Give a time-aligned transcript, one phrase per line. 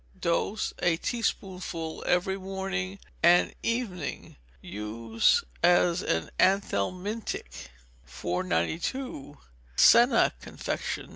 [0.19, 4.35] Dose, a teaspoonful every morning and evening.
[4.59, 7.67] Use as an anthelmintic.
[8.03, 9.37] 492.
[9.75, 11.09] Senna Confection.